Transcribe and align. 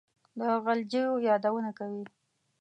د 0.37 0.39
غلجیو 0.63 1.23
یادونه 1.27 1.71
کوي. 1.77 2.03